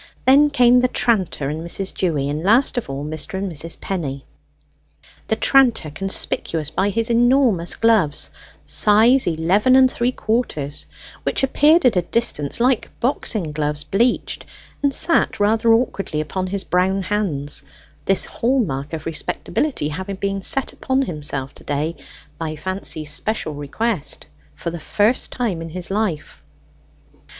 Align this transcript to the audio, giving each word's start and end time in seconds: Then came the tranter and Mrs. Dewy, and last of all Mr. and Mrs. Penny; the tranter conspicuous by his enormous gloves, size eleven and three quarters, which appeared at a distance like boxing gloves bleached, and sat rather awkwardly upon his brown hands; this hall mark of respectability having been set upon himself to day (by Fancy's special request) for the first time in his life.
Then 0.25 0.49
came 0.49 0.81
the 0.81 0.87
tranter 0.87 1.47
and 1.47 1.61
Mrs. 1.61 1.93
Dewy, 1.93 2.27
and 2.27 2.41
last 2.41 2.75
of 2.75 2.89
all 2.89 3.05
Mr. 3.05 3.35
and 3.37 3.51
Mrs. 3.51 3.79
Penny; 3.79 4.25
the 5.27 5.35
tranter 5.35 5.91
conspicuous 5.91 6.71
by 6.71 6.89
his 6.89 7.11
enormous 7.11 7.75
gloves, 7.75 8.31
size 8.65 9.27
eleven 9.27 9.75
and 9.75 9.91
three 9.91 10.11
quarters, 10.11 10.87
which 11.21 11.43
appeared 11.43 11.85
at 11.85 11.95
a 11.95 12.01
distance 12.01 12.59
like 12.59 12.89
boxing 12.99 13.51
gloves 13.51 13.83
bleached, 13.83 14.43
and 14.81 14.91
sat 14.91 15.39
rather 15.39 15.71
awkwardly 15.71 16.19
upon 16.19 16.47
his 16.47 16.63
brown 16.63 17.03
hands; 17.03 17.61
this 18.05 18.25
hall 18.25 18.59
mark 18.59 18.93
of 18.93 19.05
respectability 19.05 19.89
having 19.89 20.15
been 20.15 20.41
set 20.41 20.73
upon 20.73 21.03
himself 21.03 21.53
to 21.53 21.63
day 21.63 21.95
(by 22.39 22.55
Fancy's 22.55 23.11
special 23.13 23.53
request) 23.53 24.25
for 24.55 24.71
the 24.71 24.79
first 24.79 25.31
time 25.31 25.61
in 25.61 25.69
his 25.69 25.91
life. 25.91 26.41